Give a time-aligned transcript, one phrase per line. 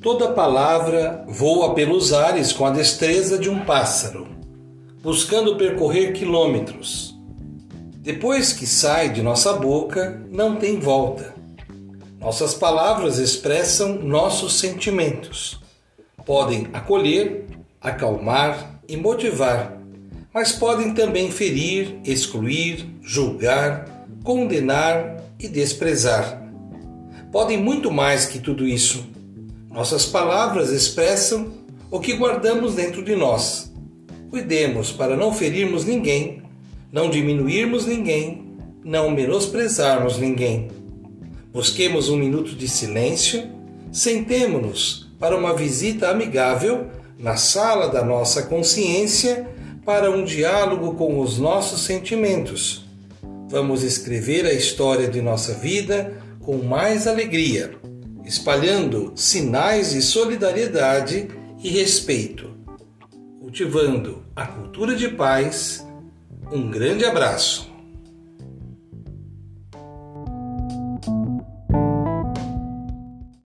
[0.00, 4.28] Toda palavra voa pelos ares com a destreza de um pássaro,
[5.02, 7.18] buscando percorrer quilômetros.
[7.96, 11.34] Depois que sai de nossa boca, não tem volta.
[12.20, 15.60] Nossas palavras expressam nossos sentimentos.
[16.24, 17.46] Podem acolher,
[17.80, 19.82] acalmar e motivar,
[20.32, 26.40] mas podem também ferir, excluir, julgar, condenar e desprezar.
[27.32, 29.17] Podem muito mais que tudo isso
[29.70, 31.52] nossas palavras expressam
[31.90, 33.72] o que guardamos dentro de nós.
[34.30, 36.42] Cuidemos para não ferirmos ninguém,
[36.90, 40.68] não diminuirmos ninguém, não menosprezarmos ninguém.
[41.52, 43.50] Busquemos um minuto de silêncio,
[43.92, 46.86] sentemo-nos para uma visita amigável
[47.18, 49.48] na sala da nossa consciência
[49.84, 52.86] para um diálogo com os nossos sentimentos.
[53.48, 57.78] Vamos escrever a história de nossa vida com mais alegria
[58.28, 61.28] espalhando sinais de solidariedade
[61.62, 62.54] e respeito,
[63.40, 65.86] cultivando a cultura de paz.
[66.52, 67.72] Um grande abraço.